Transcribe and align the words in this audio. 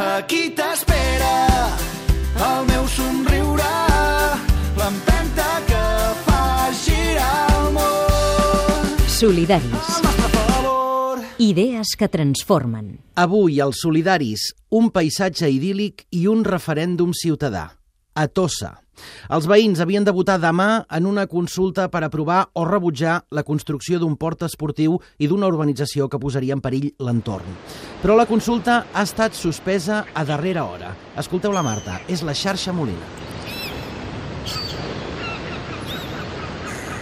Aquí 0.00 0.48
t'espera 0.56 1.32
el 2.40 2.62
meu 2.70 2.86
somriure, 2.88 3.72
l'empenta 4.78 5.48
que 5.68 5.82
fa 6.24 6.44
girar 6.72 7.42
el 7.58 7.66
món. 7.74 8.94
Solidaris. 9.12 9.98
Idees 11.40 11.92
que 12.00 12.08
transformen. 12.08 12.94
Avui, 13.20 13.60
als 13.60 13.82
Solidaris, 13.84 14.54
un 14.72 14.88
paisatge 14.88 15.52
idíl·lic 15.52 16.06
i 16.16 16.24
un 16.32 16.48
referèndum 16.48 17.12
ciutadà. 17.12 17.66
A 18.14 18.26
Tossa. 18.28 18.76
Els 19.32 19.46
veïns 19.48 19.80
havien 19.80 20.04
de 20.04 20.12
votar 20.12 20.36
demà 20.42 20.84
en 20.92 21.06
una 21.08 21.26
consulta 21.30 21.86
per 21.88 22.02
aprovar 22.04 22.42
o 22.52 22.66
rebutjar 22.68 23.20
la 23.32 23.44
construcció 23.46 24.00
d'un 24.00 24.16
port 24.20 24.44
esportiu 24.44 24.98
i 25.18 25.28
d'una 25.30 25.48
urbanització 25.48 26.08
que 26.08 26.20
posaria 26.20 26.56
en 26.56 26.60
perill 26.60 26.90
l'entorn. 27.00 27.56
Però 28.02 28.16
la 28.18 28.28
consulta 28.28 28.82
ha 28.92 29.06
estat 29.08 29.38
suspesa 29.38 30.04
a 30.12 30.24
darrera 30.28 30.66
hora. 30.68 30.94
Escolteu 31.16 31.54
la 31.56 31.64
Marta, 31.64 32.00
és 32.08 32.24
la 32.26 32.36
xarxa 32.36 32.76
Molina. 32.76 33.08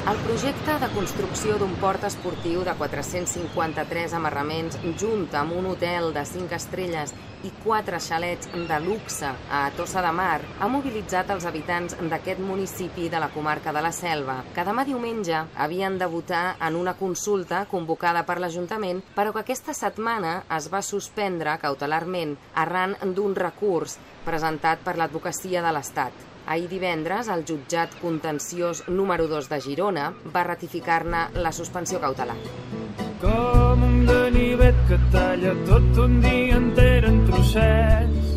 El 0.08 0.16
projecte 0.24 0.74
de 0.80 0.86
construcció 0.94 1.58
d'un 1.60 1.74
port 1.82 2.04
esportiu 2.08 2.62
de 2.64 2.72
453 2.78 4.14
amarraments 4.16 4.78
junt 5.02 5.26
amb 5.36 5.52
un 5.52 5.66
hotel 5.68 6.14
de 6.14 6.22
5 6.30 6.56
estrelles 6.56 7.12
i 7.44 7.50
4 7.64 8.00
xalets 8.00 8.48
de 8.70 8.78
luxe 8.86 9.28
a 9.52 9.58
Tossa 9.76 10.00
de 10.06 10.12
Mar 10.16 10.38
ha 10.64 10.68
mobilitzat 10.72 11.28
els 11.34 11.44
habitants 11.50 11.98
d'aquest 12.00 12.40
municipi 12.40 13.10
de 13.12 13.20
la 13.20 13.28
comarca 13.34 13.74
de 13.76 13.82
la 13.84 13.92
Selva, 13.92 14.38
que 14.56 14.64
demà 14.64 14.86
diumenge 14.88 15.42
havien 15.66 16.00
de 16.00 16.08
votar 16.08 16.56
en 16.56 16.80
una 16.80 16.96
consulta 16.96 17.66
convocada 17.68 18.24
per 18.24 18.38
l'Ajuntament, 18.40 19.04
però 19.12 19.36
que 19.36 19.44
aquesta 19.44 19.76
setmana 19.76 20.38
es 20.56 20.72
va 20.72 20.80
suspendre 20.80 21.60
cautelarment 21.60 22.38
arran 22.64 22.96
d'un 23.04 23.36
recurs 23.36 24.00
presentat 24.24 24.80
per 24.88 24.96
l'Advocacia 24.96 25.60
de 25.60 25.76
l'Estat. 25.76 26.37
Ahir 26.48 26.70
divendres, 26.70 27.28
el 27.28 27.42
jutjat 27.44 27.92
contenciós 28.00 28.86
número 28.88 29.26
2 29.28 29.50
de 29.50 29.58
Girona 29.60 30.06
va 30.32 30.46
ratificar-ne 30.46 31.26
la 31.44 31.52
suspensió 31.52 32.00
cautelar. 32.00 32.36
Com 33.20 33.82
un 33.84 33.98
ganivet 34.08 34.78
que 34.88 34.96
talla 35.12 35.52
tot 35.68 36.00
un 36.06 36.22
dia 36.24 36.56
enter 36.56 37.04
en 37.04 37.20
trossets. 37.28 38.30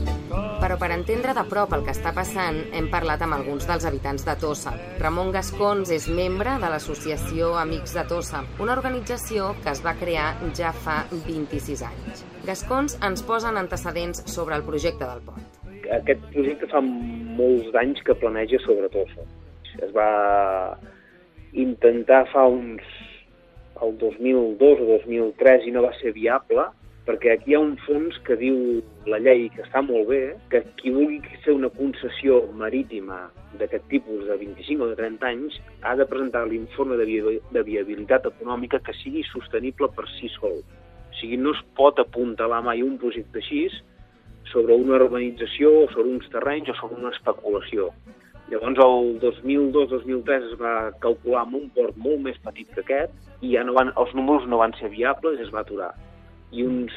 Però 0.61 0.75
per 0.81 0.91
entendre 0.91 1.31
de 1.38 1.45
prop 1.53 1.72
el 1.77 1.85
que 1.88 1.95
està 1.95 2.11
passant, 2.17 2.59
hem 2.75 2.91
parlat 2.91 3.23
amb 3.23 3.38
alguns 3.38 3.63
dels 3.69 3.88
habitants 3.88 4.28
de 4.28 4.35
Tossa. 4.44 4.75
Ramon 5.00 5.31
Gascons 5.31 5.95
és 5.95 6.09
membre 6.11 6.57
de 6.59 6.73
l'associació 6.73 7.55
Amics 7.63 7.95
de 7.95 8.03
Tossa, 8.11 8.44
una 8.59 8.75
organització 8.75 9.53
que 9.63 9.72
es 9.72 9.85
va 9.88 9.95
crear 10.03 10.35
ja 10.59 10.75
fa 10.75 11.05
26 11.16 11.88
anys. 11.88 12.28
Gascons 12.44 13.00
ens 13.00 13.23
posa 13.23 13.55
en 13.55 13.63
antecedents 13.63 14.28
sobre 14.28 14.59
el 14.59 14.67
projecte 14.67 15.07
del 15.07 15.23
pont. 15.31 15.60
Aquest 15.92 16.22
projecte 16.31 16.67
fa 16.72 16.80
molts 16.81 17.72
d'anys 17.73 18.02
que 18.08 18.16
planeja 18.16 18.59
sobre 18.64 18.89
Tossa. 18.94 19.25
Es 19.84 19.92
va 19.95 20.09
intentar 21.66 22.25
fa 22.31 22.47
uns... 22.47 22.84
el 23.81 23.95
2002 23.97 24.81
o 24.84 24.86
2003 24.92 25.64
i 25.66 25.72
no 25.73 25.81
va 25.81 25.89
ser 25.97 26.12
viable, 26.14 26.67
perquè 27.08 27.31
aquí 27.34 27.52
hi 27.52 27.56
ha 27.58 27.62
un 27.64 27.73
fons 27.81 28.19
que 28.28 28.36
diu 28.38 28.58
la 29.09 29.17
llei, 29.17 29.47
que 29.56 29.64
està 29.66 29.81
molt 29.81 30.06
bé, 30.12 30.19
que 30.52 30.62
qui 30.78 30.94
vulgui 30.94 31.39
fer 31.45 31.56
una 31.58 31.72
concessió 31.73 32.44
marítima 32.62 33.23
d'aquest 33.58 33.88
tipus 33.89 34.28
de 34.28 34.38
25 34.38 34.86
o 34.86 34.92
de 34.92 35.00
30 35.00 35.31
anys 35.31 35.58
ha 35.81 35.95
de 35.97 36.06
presentar 36.06 36.45
l'informe 36.47 37.00
de, 37.02 37.08
vi 37.09 37.17
de 37.58 37.66
viabilitat 37.72 38.30
econòmica 38.30 38.80
que 38.86 38.95
sigui 39.02 39.25
sostenible 39.31 39.89
per 39.97 40.06
si 40.14 40.30
sol. 40.38 40.62
O 40.62 41.17
sigui, 41.19 41.42
no 41.42 41.56
es 41.58 41.66
pot 41.75 42.00
apuntalar 42.00 42.62
mai 42.67 42.86
un 42.86 43.00
projecte 43.02 43.42
així 43.42 43.66
sobre 44.52 44.75
una 44.75 44.99
urbanització 44.99 45.71
o 45.83 45.88
sobre 45.94 46.11
uns 46.16 46.27
terrenys 46.33 46.69
o 46.73 46.77
sobre 46.80 46.99
una 47.02 47.13
especulació. 47.16 47.89
Llavors, 48.52 48.81
el 48.83 49.19
2002-2003 49.23 50.49
es 50.52 50.59
va 50.59 50.91
calcular 51.03 51.45
amb 51.45 51.55
un 51.61 51.69
port 51.75 51.95
molt 51.95 52.19
més 52.25 52.39
petit 52.44 52.67
que 52.75 52.84
aquest 52.84 53.45
i 53.47 53.56
ja 53.56 53.63
no 53.63 53.78
van, 53.78 53.94
els 53.95 54.12
números 54.17 54.47
no 54.51 54.59
van 54.59 54.75
ser 54.79 54.91
viables 54.91 55.39
i 55.39 55.45
es 55.45 55.53
va 55.56 55.63
aturar. 55.63 55.94
I 56.51 56.66
uns 56.67 56.95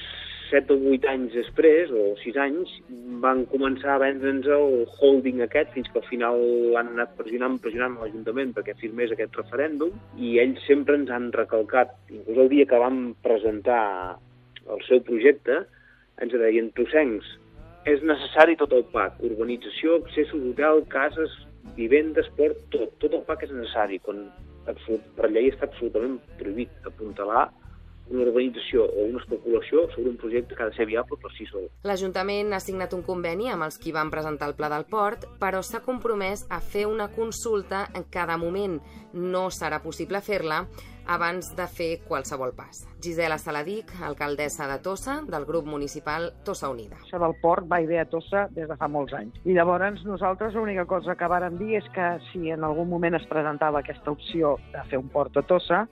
7 0.50 0.74
o 0.74 0.90
8 0.92 1.08
anys 1.10 1.34
després, 1.34 1.92
o 1.94 2.16
6 2.20 2.40
anys, 2.42 2.72
van 3.22 3.44
començar 3.52 3.94
a 3.94 4.00
vendre'ns 4.02 4.48
el 4.56 4.82
holding 4.98 5.44
aquest 5.46 5.72
fins 5.76 5.88
que 5.92 6.02
al 6.02 6.08
final 6.08 6.42
han 6.80 6.92
anat 6.96 7.14
pressionant, 7.20 7.56
pressionant 7.62 7.96
l'Ajuntament 8.00 8.52
perquè 8.56 8.76
firmés 8.82 9.14
aquest 9.14 9.38
referèndum 9.40 9.94
i 10.18 10.36
ells 10.42 10.62
sempre 10.68 10.98
ens 10.98 11.10
han 11.14 11.30
recalcat, 11.38 11.94
inclús 12.10 12.44
el 12.44 12.52
dia 12.52 12.68
que 12.70 12.82
vam 12.82 13.00
presentar 13.24 14.18
el 14.74 14.84
seu 14.88 15.02
projecte, 15.06 15.62
ens 16.22 16.34
deien, 16.34 16.70
tossencs, 16.78 17.26
és 17.90 18.04
necessari 18.06 18.56
tot 18.60 18.72
el 18.72 18.86
PAC, 18.92 19.18
urbanització, 19.28 19.98
accessos, 20.02 20.40
hotel, 20.52 20.84
cases, 20.92 21.34
vivendes, 21.76 22.30
port, 22.38 22.60
tot. 22.72 22.94
Tot 23.02 23.18
el 23.18 23.26
PAC 23.28 23.44
és 23.48 23.52
necessari, 23.52 24.00
quan 24.04 24.24
absolut, 24.70 25.04
per 25.18 25.28
llei 25.30 25.50
està 25.52 25.68
absolutament 25.68 26.16
prohibit 26.40 26.88
apuntalar 26.88 27.50
una 28.10 28.24
urbanització 28.26 28.84
o 28.84 29.04
una 29.08 29.20
especulació 29.22 29.86
sobre 29.94 30.10
un 30.10 30.16
projecte 30.20 30.54
que 30.54 30.62
ha 30.62 30.68
de 30.68 30.76
ser 30.76 30.86
viable 30.86 31.16
per 31.20 31.30
si 31.32 31.46
sol. 31.48 31.68
L'Ajuntament 31.88 32.52
ha 32.52 32.60
signat 32.60 32.92
un 32.92 33.04
conveni 33.04 33.48
amb 33.52 33.64
els 33.64 33.78
qui 33.80 33.94
van 33.96 34.12
presentar 34.12 34.50
el 34.50 34.56
pla 34.58 34.68
del 34.72 34.84
port, 34.90 35.24
però 35.40 35.62
s'ha 35.64 35.80
compromès 35.84 36.44
a 36.52 36.60
fer 36.60 36.84
una 36.88 37.08
consulta 37.12 37.86
en 37.94 38.04
de 38.04 38.36
moment 38.40 38.80
no 39.12 39.48
serà 39.50 39.80
possible 39.80 40.20
fer-la 40.20 40.64
abans 41.06 41.50
de 41.56 41.66
fer 41.68 41.90
qualsevol 42.08 42.54
pas. 42.56 42.84
Gisela 43.02 43.38
Saladic, 43.38 43.92
alcaldessa 44.02 44.66
de 44.70 44.78
Tossa, 44.82 45.20
del 45.28 45.44
grup 45.44 45.66
municipal 45.66 46.32
Tossa 46.44 46.70
Unida. 46.72 46.96
Això 47.02 47.20
del 47.20 47.36
port 47.42 47.68
va 47.70 47.82
haver 47.82 48.00
a 48.02 48.08
Tossa 48.08 48.46
des 48.54 48.68
de 48.68 48.76
fa 48.80 48.88
molts 48.88 49.14
anys. 49.16 49.36
I 49.44 49.56
llavors 49.56 50.04
nosaltres 50.04 50.54
l'única 50.54 50.86
cosa 50.86 51.16
que 51.16 51.28
vàrem 51.28 51.58
dir 51.58 51.76
és 51.82 51.88
que 51.94 52.10
si 52.30 52.50
en 52.50 52.64
algun 52.64 52.88
moment 52.88 53.14
es 53.18 53.26
presentava 53.28 53.80
aquesta 53.80 54.12
opció 54.14 54.56
de 54.72 54.84
fer 54.90 54.98
un 54.98 55.10
port 55.12 55.36
a 55.36 55.42
Tossa, 55.42 55.84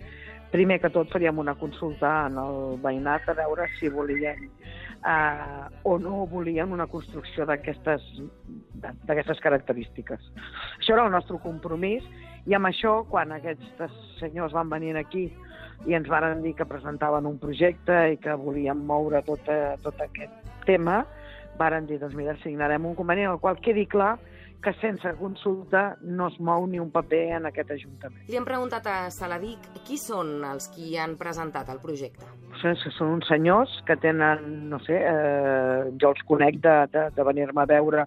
primer 0.52 0.80
que 0.80 0.90
tot 0.92 1.10
faríem 1.12 1.38
una 1.40 1.54
consulta 1.56 2.26
en 2.26 2.38
el 2.38 2.78
veïnat 2.82 3.28
a 3.28 3.36
veure 3.36 3.68
si 3.78 3.88
volien 3.88 4.50
eh, 5.06 5.68
o 5.82 5.98
no 5.98 6.26
volien 6.26 6.72
una 6.72 6.86
construcció 6.86 7.46
d'aquestes 7.46 9.40
característiques. 9.42 10.20
Això 10.78 10.94
era 10.94 11.06
el 11.06 11.14
nostre 11.14 11.38
compromís 11.42 12.04
i 12.46 12.54
amb 12.58 12.66
això, 12.70 13.02
quan 13.08 13.32
aquests 13.34 13.82
senyors 14.20 14.54
van 14.56 14.70
venir 14.70 14.96
aquí 14.98 15.28
i 15.86 15.96
ens 15.98 16.08
varen 16.10 16.42
dir 16.42 16.54
que 16.58 16.66
presentaven 16.68 17.26
un 17.26 17.38
projecte 17.42 18.12
i 18.12 18.18
que 18.22 18.34
volien 18.38 18.78
moure 18.86 19.22
tot, 19.26 19.48
eh, 19.50 19.74
tot 19.82 20.00
aquest 20.00 20.32
tema, 20.66 21.02
varen 21.58 21.86
dir, 21.86 21.98
doncs 22.00 22.14
mira, 22.14 22.36
signarem 22.42 22.86
un 22.86 22.94
conveni 22.94 23.26
en 23.26 23.34
el 23.34 23.40
qual 23.42 23.58
quedi 23.60 23.86
clar 23.86 24.16
sense 24.78 25.10
consulta 25.18 25.96
no 26.02 26.28
es 26.30 26.36
mou 26.38 26.68
ni 26.70 26.78
un 26.78 26.92
paper 26.94 27.22
en 27.38 27.48
aquest 27.50 27.72
Ajuntament. 27.74 28.20
Li 28.30 28.38
hem 28.38 28.46
preguntat 28.46 28.86
a 28.86 28.96
Saladic 29.10 29.64
qui 29.86 29.98
són 29.98 30.44
els 30.46 30.68
qui 30.70 30.94
han 31.00 31.16
presentat 31.18 31.72
el 31.72 31.80
projecte. 31.82 32.28
Són 32.62 33.16
uns 33.16 33.26
senyors 33.26 33.74
que 33.88 33.96
tenen, 33.98 34.68
no 34.70 34.78
sé, 34.86 35.00
eh, 35.00 35.90
jo 35.98 36.12
els 36.14 36.22
conec 36.28 36.60
de, 36.62 36.76
de, 36.92 37.08
de 37.16 37.26
venir-me 37.26 37.64
a 37.64 37.70
veure 37.70 38.06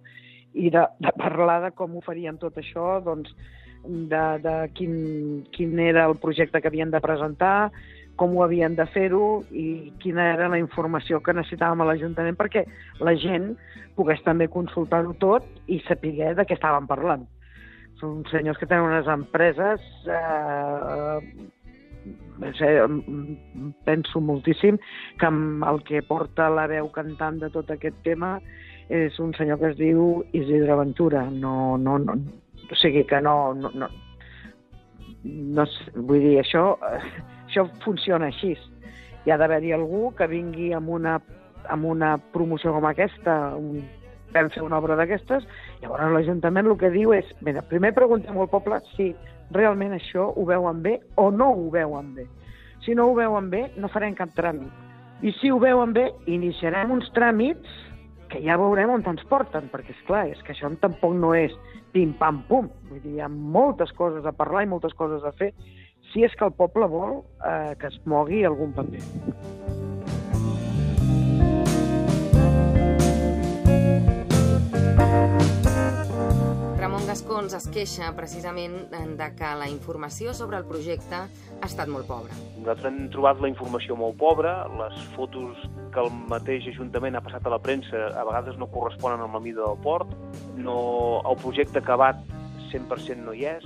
i 0.56 0.72
de, 0.72 0.86
de 1.04 1.12
parlar 1.20 1.60
de 1.66 1.74
com 1.76 1.98
ho 1.98 2.06
farien 2.06 2.40
tot 2.40 2.56
això, 2.62 3.02
doncs, 3.04 3.34
de, 3.86 4.24
de 4.42 4.56
quin, 4.74 4.96
quin 5.52 5.80
era 5.80 6.06
el 6.10 6.16
projecte 6.22 6.62
que 6.62 6.72
havien 6.72 6.94
de 6.94 7.02
presentar, 7.04 7.72
com 8.16 8.36
ho 8.36 8.44
havien 8.46 8.76
de 8.78 8.86
fer-ho 8.94 9.44
i 9.52 9.92
quina 10.02 10.30
era 10.34 10.50
la 10.52 10.60
informació 10.62 11.20
que 11.24 11.36
necessitàvem 11.36 11.82
a 11.84 11.90
l'Ajuntament 11.90 12.38
perquè 12.40 12.66
la 13.04 13.16
gent 13.20 13.54
pogués 13.96 14.22
també 14.26 14.48
consultar-ho 14.52 15.16
tot 15.20 15.48
i 15.68 15.82
saber 15.88 16.34
de 16.36 16.46
què 16.48 16.56
estàvem 16.58 16.88
parlant. 16.88 17.26
Són 18.00 18.24
senyors 18.32 18.60
que 18.60 18.68
tenen 18.68 18.90
unes 18.90 19.08
empreses, 19.08 19.84
eh, 20.12 21.20
no 22.40 22.52
sé, 22.60 22.70
penso 23.88 24.22
moltíssim 24.22 24.78
que 25.20 25.30
el 25.72 25.84
que 25.88 26.04
porta 26.04 26.50
la 26.52 26.68
veu 26.68 26.90
cantant 26.96 27.40
de 27.40 27.50
tot 27.54 27.72
aquest 27.72 28.02
tema 28.04 28.36
és 28.90 29.16
un 29.20 29.32
senyor 29.34 29.60
que 29.62 29.72
es 29.72 29.78
diu 29.80 30.26
Isidre 30.34 30.76
Ventura. 30.78 31.26
No, 31.32 31.78
no, 31.78 31.98
no, 31.98 32.20
o 32.70 32.82
sigui 32.82 33.06
que 33.08 33.22
no, 33.22 33.54
no, 33.54 33.72
no, 33.74 33.90
no 35.24 35.66
vull 35.96 36.22
dir, 36.22 36.36
això, 36.44 36.68
això 37.56 37.70
funciona 37.84 38.28
així. 38.28 38.56
Hi 39.26 39.32
ha 39.32 39.38
d'haver-hi 39.40 39.72
algú 39.74 40.12
que 40.18 40.28
vingui 40.28 40.74
amb 40.76 40.90
una, 40.90 41.20
amb 41.72 41.86
una 41.88 42.18
promoció 42.34 42.74
com 42.76 42.86
aquesta, 42.86 43.56
un, 43.56 43.86
vam 44.36 44.50
fer 44.52 44.64
una 44.66 44.78
obra 44.78 44.98
d'aquestes, 45.00 45.46
llavors 45.82 46.12
l'Ajuntament 46.14 46.68
el 46.68 46.78
que 46.78 46.92
diu 46.94 47.14
és, 47.16 47.28
mira, 47.42 47.64
primer 47.70 47.94
preguntem 47.96 48.38
al 48.38 48.52
poble 48.52 48.82
si 48.96 49.14
realment 49.56 49.96
això 49.96 50.28
ho 50.36 50.46
veuen 50.46 50.82
bé 50.84 51.00
o 51.16 51.30
no 51.32 51.54
ho 51.54 51.70
veuen 51.72 52.14
bé. 52.18 52.28
Si 52.86 52.94
no 52.94 53.08
ho 53.10 53.16
veuen 53.16 53.50
bé, 53.50 53.70
no 53.82 53.90
farem 53.90 54.14
cap 54.18 54.36
tràmit. 54.36 54.70
I 55.24 55.32
si 55.40 55.50
ho 55.50 55.58
veuen 55.62 55.94
bé, 55.96 56.10
iniciarem 56.28 56.92
uns 56.92 57.08
tràmits 57.16 57.82
que 58.30 58.42
ja 58.44 58.58
veurem 58.60 58.92
on 58.92 59.06
ens 59.08 59.24
porten, 59.30 59.70
perquè, 59.72 59.96
és 59.96 60.04
clar, 60.06 60.26
és 60.28 60.42
que 60.44 60.54
això 60.54 60.70
tampoc 60.82 61.16
no 61.16 61.32
és 61.38 61.54
pim-pam-pum. 61.96 62.68
Vull 62.90 63.02
dir, 63.02 63.16
hi 63.16 63.24
ha 63.24 63.30
moltes 63.32 63.94
coses 63.96 64.26
a 64.28 64.36
parlar 64.36 64.66
i 64.66 64.70
moltes 64.70 64.94
coses 64.98 65.24
a 65.24 65.32
fer 65.40 65.54
si 66.12 66.24
és 66.26 66.36
que 66.38 66.46
el 66.48 66.54
poble 66.56 66.88
vol 66.92 67.22
eh, 67.44 67.74
que 67.80 67.92
es 67.92 68.00
mogui 68.10 68.44
algun 68.48 68.74
paper. 68.76 69.04
Ramon 76.80 77.08
Gascons 77.10 77.56
es 77.58 77.66
queixa 77.74 78.12
precisament 78.18 78.76
de 79.20 79.28
que 79.36 79.52
la 79.58 79.66
informació 79.72 80.36
sobre 80.38 80.60
el 80.62 80.68
projecte 80.70 81.18
ha 81.26 81.68
estat 81.68 81.90
molt 81.90 82.06
pobra. 82.06 82.36
Nosaltres 82.60 82.92
hem 82.92 83.08
trobat 83.14 83.42
la 83.42 83.50
informació 83.50 83.98
molt 84.00 84.20
pobra, 84.22 84.54
les 84.80 85.00
fotos 85.16 85.66
que 85.96 86.04
el 86.04 86.12
mateix 86.30 86.68
Ajuntament 86.74 87.18
ha 87.18 87.24
passat 87.26 87.48
a 87.48 87.56
la 87.56 87.60
premsa 87.64 88.10
a 88.14 88.24
vegades 88.28 88.60
no 88.62 88.70
corresponen 88.72 89.24
amb 89.26 89.40
la 89.40 89.42
mida 89.42 89.64
del 89.64 89.82
port, 89.84 90.12
no, 90.60 90.78
el 91.26 91.40
projecte 91.42 91.82
acabat 91.82 92.22
100% 92.70 93.24
no 93.24 93.34
hi 93.34 93.48
és, 93.56 93.66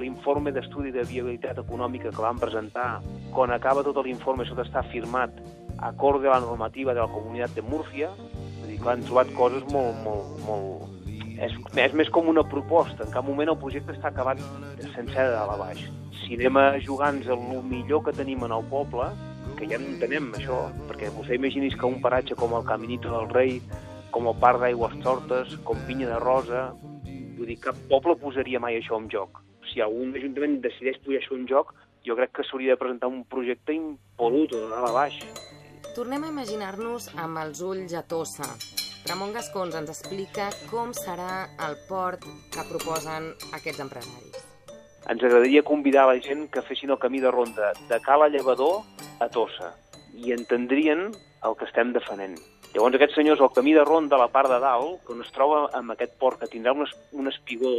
l'informe 0.00 0.52
d'estudi 0.52 0.92
de 0.92 1.04
viabilitat 1.08 1.58
econòmica 1.62 2.12
que 2.12 2.22
van 2.22 2.40
presentar, 2.40 3.00
quan 3.32 3.52
acaba 3.54 3.84
tot 3.86 4.00
l'informe, 4.04 4.44
això 4.44 4.56
està 4.60 4.82
firmat 4.90 5.30
acorde 5.78 6.28
a 6.28 6.38
la 6.38 6.46
normativa 6.46 6.94
de 6.94 7.00
la 7.00 7.10
Comunitat 7.10 7.54
de 7.54 7.62
Múrcia, 7.62 8.10
vull 8.18 8.70
dir 8.70 8.80
que 8.80 8.90
han 8.90 9.04
trobat 9.06 9.32
coses 9.34 9.64
molt, 9.72 10.00
molt, 10.04 10.34
molt... 10.46 10.90
És, 11.34 11.54
és 11.82 11.94
més 11.98 12.10
com 12.14 12.28
una 12.30 12.44
proposta, 12.46 13.04
en 13.04 13.12
cap 13.14 13.26
moment 13.26 13.50
el 13.50 13.58
projecte 13.58 13.94
està 13.94 14.12
acabat 14.12 14.40
sencer 14.94 15.26
de 15.26 15.32
dalt 15.34 15.54
a 15.54 15.58
baix. 15.58 15.82
Si 16.22 16.38
anem 16.38 16.60
a 16.60 16.66
jugar-nos 16.80 17.26
el 17.26 17.42
millor 17.66 18.04
que 18.06 18.14
tenim 18.14 18.44
en 18.46 18.54
el 18.54 18.66
poble, 18.70 19.10
que 19.58 19.66
ja 19.70 19.80
no 19.80 19.90
entenem 19.90 20.30
això, 20.38 20.68
perquè 20.88 21.10
vostè 21.14 21.38
imaginis 21.38 21.74
que 21.78 21.90
un 21.90 22.00
paratge 22.04 22.38
com 22.38 22.54
el 22.56 22.64
Caminito 22.66 23.10
del 23.12 23.28
Rei, 23.34 23.58
com 24.14 24.30
el 24.30 24.38
Parc 24.40 24.62
d'Aigües 24.62 24.94
Tortes, 25.02 25.56
com 25.66 25.80
Pinya 25.88 26.12
de 26.12 26.20
Rosa, 26.22 26.68
vull 27.38 27.50
dir, 27.50 27.58
cap 27.62 27.78
poble 27.90 28.16
posaria 28.20 28.60
mai 28.62 28.78
això 28.78 28.98
en 29.00 29.08
joc. 29.12 29.42
Si 29.70 29.82
algun 29.82 30.14
ajuntament 30.16 30.60
decideix 30.64 31.00
posar 31.04 31.20
això 31.20 31.38
en 31.38 31.48
joc, 31.50 31.74
jo 32.04 32.16
crec 32.18 32.34
que 32.36 32.44
s'hauria 32.44 32.74
de 32.74 32.80
presentar 32.80 33.08
un 33.08 33.24
projecte 33.24 33.74
impol·lut 33.74 34.52
de 34.52 34.62
dalt 34.68 34.90
a 34.90 34.92
baix. 34.92 35.20
Tornem 35.94 36.24
a 36.26 36.32
imaginar-nos 36.32 37.10
amb 37.22 37.40
els 37.44 37.60
ulls 37.64 37.94
a 37.94 38.02
Tossa. 38.02 38.48
Ramon 39.08 39.34
Gascons 39.36 39.76
ens 39.76 39.92
explica 39.92 40.48
com 40.70 40.92
serà 40.96 41.44
el 41.66 41.76
port 41.88 42.24
que 42.54 42.64
proposen 42.70 43.30
aquests 43.56 43.84
empresaris. 43.84 44.44
Ens 45.12 45.20
agradaria 45.20 45.62
convidar 45.62 46.06
la 46.08 46.16
gent 46.24 46.46
que 46.52 46.62
fessin 46.64 46.94
el 46.94 47.00
camí 47.02 47.20
de 47.20 47.30
ronda 47.30 47.74
de 47.90 48.00
Cala 48.00 48.30
Llevador 48.32 48.80
a 49.20 49.28
Tossa 49.28 49.74
i 50.16 50.32
entendrien 50.32 51.10
el 51.44 51.56
que 51.60 51.68
estem 51.68 51.92
defenent. 51.92 52.38
Llavors 52.74 52.96
aquests 52.98 53.14
senyors, 53.14 53.38
el 53.38 53.52
camí 53.54 53.72
de 53.72 53.84
ronda 53.86 54.16
a 54.16 54.24
la 54.24 54.30
part 54.34 54.50
de 54.50 54.58
dalt, 54.58 54.98
quan 55.06 55.20
es 55.22 55.30
troba 55.30 55.60
amb 55.78 55.94
aquest 55.94 56.16
port 56.18 56.40
que 56.40 56.50
tindrà 56.50 56.72
un, 56.74 56.88
un 57.14 57.30
espigó 57.30 57.70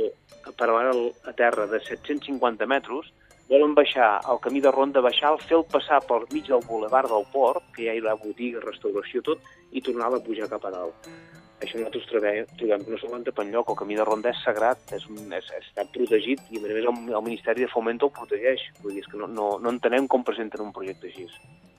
paral·lel 0.56 1.10
a 1.28 1.34
terra 1.36 1.66
de 1.68 1.82
750 1.84 2.68
metres, 2.72 3.12
volen 3.50 3.76
baixar 3.76 4.22
el 4.32 4.40
camí 4.40 4.64
de 4.64 4.72
ronda, 4.72 5.04
baixar, 5.04 5.34
fer 5.44 5.60
el 5.60 5.68
passar 5.68 6.00
per 6.08 6.22
mig 6.32 6.48
del 6.48 6.64
boulevard 6.64 7.12
del 7.12 7.28
port, 7.34 7.68
que 7.76 7.90
ja 7.90 7.98
hi 7.98 8.02
ha 8.08 8.16
botiga, 8.22 8.64
restauració, 8.64 9.22
tot, 9.28 9.44
i 9.76 9.84
tornar 9.84 10.14
a 10.16 10.24
pujar 10.24 10.48
cap 10.56 10.64
a 10.64 10.72
dalt. 10.78 11.12
Això 11.60 11.80
nosaltres 11.80 12.08
trobem, 12.08 12.48
trobem 12.60 12.88
que 12.88 12.92
no 12.96 12.98
s'aguanta 13.00 13.32
per 13.36 13.46
enlloc, 13.46 13.70
el 13.72 13.80
camí 13.80 14.00
de 14.00 14.08
ronda 14.08 14.32
és 14.32 14.42
sagrat, 14.48 14.80
és, 14.96 15.06
un, 15.12 15.32
és, 15.36 15.52
està 15.60 15.86
protegit 15.92 16.40
i 16.52 16.60
a 16.60 16.64
més 16.64 16.72
a 16.72 16.80
més 16.80 16.88
el, 16.88 17.16
el 17.20 17.28
Ministeri 17.28 17.68
de 17.68 17.72
Fomento 17.72 18.08
el 18.08 18.16
protegeix. 18.16 18.64
Vull 18.84 18.96
dir, 18.96 19.04
és 19.04 19.12
que 19.12 19.20
no, 19.20 19.28
no, 19.28 19.56
no 19.60 19.76
entenem 19.76 20.08
com 20.12 20.24
presenten 20.28 20.64
un 20.64 20.72
projecte 20.76 21.12
així. 21.12 21.28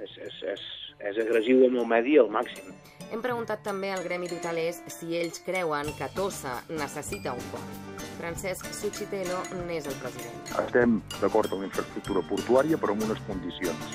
És, 0.01 0.17
és, 0.17 0.41
és, 0.55 0.65
és 1.01 1.19
agressiu 1.21 1.65
amb 1.67 1.81
el 1.83 1.89
medi 1.91 2.17
al 2.21 2.31
màxim. 2.33 2.73
Hem 3.13 3.23
preguntat 3.23 3.61
també 3.63 3.93
al 3.95 4.03
Gremi 4.03 4.27
d'Hotelers 4.31 4.81
si 4.91 5.15
ells 5.19 5.39
creuen 5.47 5.93
que 5.99 6.09
Tossa 6.17 6.57
necessita 6.69 7.35
un 7.37 7.45
port. 7.53 8.03
Francesc 8.17 8.67
Suchitelo 8.75 9.43
n'és 9.69 9.87
el 9.87 9.95
president. 10.01 10.41
Estem 10.65 10.97
d'acord 11.21 11.53
amb 11.53 11.63
la 11.63 11.69
infraestructura 11.69 12.25
portuària, 12.31 12.81
però 12.81 12.97
amb 12.97 13.07
unes 13.07 13.21
condicions. 13.29 13.95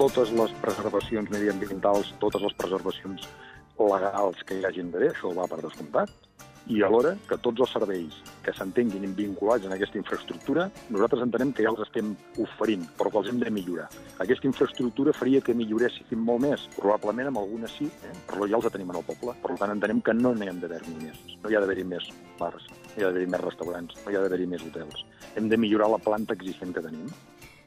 Totes 0.00 0.32
les 0.40 0.52
preservacions 0.64 1.30
mediambientals, 1.32 2.10
totes 2.20 2.42
les 2.42 2.56
preservacions 2.58 3.28
legals 3.78 4.42
que 4.48 4.58
hi 4.58 4.64
hagin 4.66 4.90
d'haver, 4.90 5.12
això 5.12 5.30
va 5.36 5.46
per 5.48 5.60
descomptat, 5.62 6.10
i 6.68 6.82
alhora 6.82 7.14
que 7.28 7.38
tots 7.42 7.62
els 7.62 7.72
serveis 7.72 8.16
que 8.42 8.52
s'entenguin 8.54 9.14
vinculats 9.18 9.66
en 9.66 9.74
aquesta 9.74 9.98
infraestructura, 10.00 10.66
nosaltres 10.90 11.22
entenem 11.22 11.52
que 11.54 11.64
ja 11.66 11.70
els 11.72 11.82
estem 11.84 12.14
oferint, 12.42 12.86
però 12.98 13.12
que 13.12 13.20
els 13.22 13.30
hem 13.30 13.38
de 13.42 13.52
millorar. 13.54 13.86
Aquesta 14.22 14.48
infraestructura 14.50 15.14
faria 15.16 15.42
que 15.44 15.54
milloréssim 15.54 16.24
molt 16.26 16.42
més, 16.46 16.66
probablement 16.76 17.30
amb 17.30 17.42
algunes 17.42 17.74
sí, 17.78 17.86
eh? 17.86 18.14
però 18.26 18.50
ja 18.50 18.58
els 18.58 18.68
tenim 18.72 18.90
en 18.90 19.00
el 19.00 19.06
poble. 19.06 19.36
Per 19.42 19.54
tant, 19.60 19.74
entenem 19.76 20.02
que 20.02 20.16
no 20.16 20.34
n'hi 20.34 20.50
han 20.50 20.60
d'haver-hi 20.62 20.96
més. 21.04 21.22
No 21.42 21.50
hi 21.50 21.58
ha 21.58 21.62
d'haver-hi 21.62 21.86
més 21.86 22.10
bars, 22.40 22.66
no 22.72 22.98
hi 22.98 23.04
ha 23.04 23.10
d'haver-hi 23.10 23.32
més 23.36 23.46
restaurants, 23.46 24.02
no 24.02 24.12
hi 24.12 24.18
ha 24.18 24.26
d'haver-hi 24.26 24.50
més 24.50 24.66
hotels. 24.66 25.06
Hem 25.36 25.50
de 25.52 25.60
millorar 25.60 25.90
la 25.94 26.02
planta 26.02 26.34
existent 26.34 26.74
que 26.74 26.84
tenim. 26.84 27.10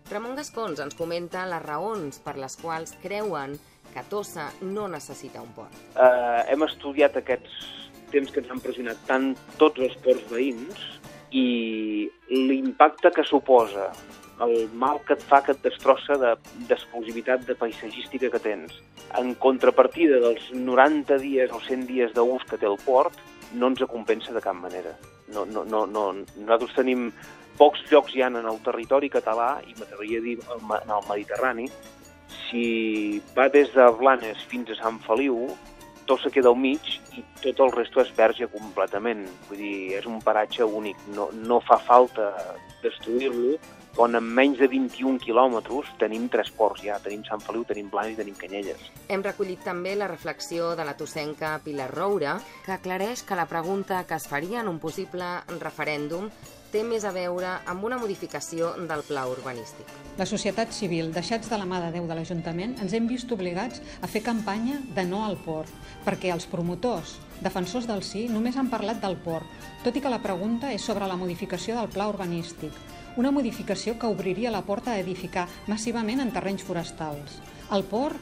Ramon 0.09 0.35
Gascons 0.35 0.79
ens 0.81 0.95
comenta 0.97 1.45
les 1.45 1.61
raons 1.61 2.17
per 2.25 2.33
les 2.41 2.55
quals 2.57 2.95
creuen 3.03 3.59
que 3.93 4.03
Tossa 4.09 4.47
no 4.61 4.87
necessita 4.89 5.41
un 5.41 5.51
port. 5.53 5.75
Uh, 5.93 6.45
hem 6.49 6.65
estudiat 6.65 7.17
aquests 7.21 7.77
temps 8.13 8.31
que 8.31 8.41
ens 8.43 8.51
han 8.53 8.61
pressionat 8.63 9.01
tant 9.07 9.33
tots 9.61 9.81
els 9.85 9.97
ports 10.03 10.25
veïns 10.31 10.85
i 11.31 12.09
l'impacte 12.29 13.11
que 13.15 13.25
suposa 13.27 13.91
el 14.43 14.69
mal 14.73 15.01
que 15.05 15.13
et 15.17 15.23
fa 15.27 15.41
que 15.43 15.51
et 15.51 15.63
destrossa 15.63 16.15
d'exclusivitat 16.19 17.43
de, 17.43 17.51
de 17.51 17.57
paisatgística 17.59 18.29
que 18.31 18.39
tens. 18.39 18.77
En 19.19 19.33
contrapartida 19.35 20.21
dels 20.23 20.45
90 20.53 21.19
dies 21.19 21.51
o 21.51 21.59
100 21.65 21.87
dies 21.89 22.13
d'ús 22.15 22.45
que 22.47 22.57
té 22.57 22.69
el 22.69 22.79
port, 22.85 23.15
no 23.53 23.67
ens 23.67 23.83
compensa 23.91 24.33
de 24.33 24.43
cap 24.43 24.55
manera. 24.55 24.95
No, 25.33 25.45
no, 25.45 25.65
no, 25.65 25.85
no. 25.85 26.05
Nosaltres 26.37 26.77
tenim 26.77 27.09
pocs 27.59 27.83
llocs 27.91 28.15
ja 28.15 28.29
en 28.31 28.39
el 28.39 28.61
territori 28.63 29.09
català, 29.11 29.57
i 29.67 29.75
m'atreviria 29.75 30.21
a 30.21 30.25
dir 30.25 30.37
en 30.55 30.93
el 30.95 31.07
Mediterrani, 31.09 31.67
si 32.47 33.19
va 33.35 33.49
des 33.51 33.73
de 33.75 33.89
Blanes 33.99 34.39
fins 34.47 34.71
a 34.71 34.77
Sant 34.79 35.01
Feliu, 35.03 35.49
tot 36.09 36.23
se 36.23 36.31
queda 36.33 36.49
al 36.49 36.57
mig 36.57 36.95
i 37.17 37.23
tot 37.43 37.59
el 37.65 37.73
resto 37.75 38.03
és 38.03 38.13
verge 38.15 38.47
completament. 38.51 39.25
Vull 39.49 39.61
dir, 39.61 39.75
és 39.99 40.07
un 40.09 40.21
paratge 40.23 40.65
únic. 40.65 40.99
No, 41.15 41.29
no 41.33 41.59
fa 41.65 41.79
falta 41.87 42.31
destruir-lo, 42.83 43.57
quan 43.95 44.15
en 44.15 44.23
menys 44.23 44.59
de 44.61 44.69
21 44.71 45.19
quilòmetres 45.23 45.89
tenim 45.99 46.29
tres 46.31 46.51
ports 46.55 46.83
ja. 46.85 46.99
Tenim 47.03 47.25
Sant 47.27 47.41
Feliu, 47.43 47.65
tenim 47.67 47.89
Blanes 47.91 48.15
i 48.15 48.19
tenim 48.21 48.37
Canyelles. 48.39 48.85
Hem 49.09 49.25
recollit 49.25 49.63
també 49.65 49.95
la 49.99 50.07
reflexió 50.07 50.73
de 50.79 50.85
la 50.87 50.95
tossenca 50.99 51.57
Pilar 51.65 51.89
Roura, 51.91 52.37
que 52.65 52.75
aclareix 52.77 53.25
que 53.27 53.35
la 53.39 53.49
pregunta 53.49 54.05
que 54.07 54.15
es 54.15 54.29
faria 54.29 54.61
en 54.61 54.71
un 54.71 54.79
possible 54.79 55.27
referèndum 55.59 56.29
té 56.69 56.83
més 56.85 57.03
a 57.03 57.11
veure 57.11 57.55
amb 57.67 57.83
una 57.87 57.97
modificació 57.97 58.75
del 58.89 59.01
pla 59.07 59.25
urbanístic. 59.27 59.89
La 60.19 60.27
societat 60.29 60.71
civil, 60.75 61.09
deixats 61.15 61.49
de 61.49 61.57
la 61.57 61.65
mà 61.65 61.79
de 61.81 61.89
Déu 61.95 62.05
de 62.05 62.17
l'Ajuntament, 62.17 62.75
ens 62.83 62.93
hem 62.93 63.07
vist 63.09 63.31
obligats 63.33 63.81
a 64.01 64.07
fer 64.11 64.21
campanya 64.21 64.77
de 64.95 65.07
no 65.09 65.23
al 65.25 65.39
port, 65.41 65.71
perquè 66.05 66.29
els 66.35 66.45
promotors, 66.51 67.17
defensors 67.43 67.87
del 67.87 68.03
sí, 68.03 68.27
només 68.29 68.57
han 68.57 68.69
parlat 68.71 69.01
del 69.03 69.17
port, 69.17 69.47
tot 69.83 69.95
i 69.95 70.01
que 70.03 70.11
la 70.11 70.21
pregunta 70.23 70.73
és 70.75 70.85
sobre 70.85 71.07
la 71.07 71.17
modificació 71.19 71.77
del 71.77 71.91
pla 71.93 72.09
urbanístic, 72.11 72.75
una 73.17 73.31
modificació 73.31 73.97
que 73.99 74.07
obriria 74.07 74.51
la 74.51 74.63
porta 74.63 74.93
a 74.93 74.99
edificar 74.99 75.47
massivament 75.67 76.21
en 76.23 76.31
terrenys 76.35 76.63
forestals. 76.63 77.39
El 77.71 77.83
port 77.83 78.17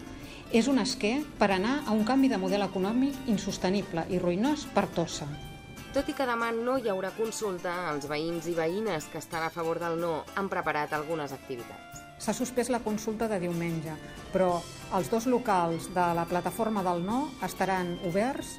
és 0.55 0.67
un 0.71 0.79
esquer 0.79 1.19
per 1.39 1.51
anar 1.51 1.81
a 1.85 1.91
un 1.91 2.05
canvi 2.07 2.29
de 2.31 2.39
model 2.39 2.63
econòmic 2.65 3.27
insostenible 3.27 4.05
i 4.09 4.19
ruïnós 4.19 4.65
per 4.73 4.87
Tossa. 4.95 5.27
Tot 5.93 6.07
i 6.11 6.15
que 6.15 6.27
demà 6.29 6.51
no 6.55 6.77
hi 6.77 6.89
haurà 6.91 7.11
consulta, 7.17 7.73
els 7.91 8.07
veïns 8.07 8.47
i 8.47 8.55
veïnes 8.55 9.07
que 9.11 9.19
estan 9.19 9.43
a 9.43 9.51
favor 9.51 9.79
del 9.81 9.99
no 9.99 10.21
han 10.35 10.49
preparat 10.51 10.93
algunes 10.93 11.33
activitats. 11.33 12.03
S'ha 12.17 12.33
suspès 12.33 12.71
la 12.73 12.81
consulta 12.81 13.27
de 13.29 13.39
diumenge, 13.41 13.93
però 14.33 14.57
els 14.97 15.09
dos 15.11 15.27
locals 15.29 15.91
de 15.93 16.05
la 16.17 16.25
plataforma 16.25 16.83
del 16.85 17.03
no 17.05 17.27
estaran 17.45 17.95
oberts 18.09 18.55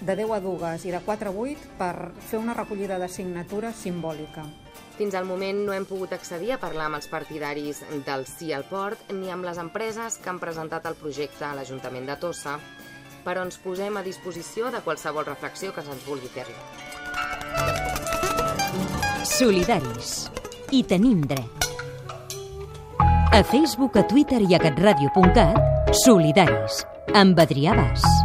de 0.00 0.16
10 0.16 0.32
a 0.36 0.40
2 0.40 0.86
i 0.86 0.94
de 0.94 1.00
4 1.00 1.30
a 1.30 1.32
8 1.32 1.72
per 1.78 1.94
fer 2.30 2.38
una 2.38 2.54
recollida 2.54 2.98
de 2.98 3.08
signatures 3.08 3.76
simbòlica. 3.86 4.44
Fins 4.96 5.14
al 5.14 5.28
moment 5.28 5.58
no 5.66 5.74
hem 5.76 5.84
pogut 5.84 6.12
accedir 6.16 6.54
a 6.54 6.60
parlar 6.60 6.88
amb 6.88 6.98
els 7.00 7.08
partidaris 7.12 7.82
del 8.06 8.24
sí 8.26 8.52
al 8.52 8.64
port 8.68 9.12
ni 9.12 9.30
amb 9.30 9.44
les 9.44 9.58
empreses 9.60 10.16
que 10.18 10.32
han 10.32 10.40
presentat 10.40 10.86
el 10.88 10.96
projecte 10.96 11.44
a 11.44 11.54
l'Ajuntament 11.54 12.08
de 12.08 12.16
Tossa 12.20 12.58
però 13.26 13.42
ens 13.42 13.58
posem 13.58 13.96
a 13.98 14.04
disposició 14.06 14.70
de 14.70 14.80
qualsevol 14.86 15.26
reflexió 15.26 15.74
que 15.74 15.82
se'ns 15.82 16.06
vulgui 16.06 16.30
fer 16.30 16.46
Solidaris. 19.26 20.30
I 20.70 20.84
tenim 20.86 21.24
dret. 21.26 21.66
A 23.34 23.42
Facebook, 23.42 23.98
a 23.98 24.06
Twitter 24.06 24.40
i 24.46 24.54
a 24.56 24.62
catradio.cat, 24.62 25.90
Solidaris, 26.06 26.84
amb 27.12 27.42
Adrià 27.42 27.74
Bas. 27.76 28.15